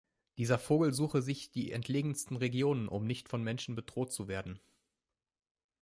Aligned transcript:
Dieser 0.39 0.57
Vogel 0.57 0.93
suche 0.95 1.21
sich 1.21 1.51
die 1.51 1.71
entlegensten 1.71 2.35
Regionen, 2.35 2.87
um 2.87 3.05
nicht 3.05 3.29
von 3.29 3.43
Menschen 3.43 3.75
bedroht 3.75 4.11
zu 4.11 4.27
werden. 4.27 4.59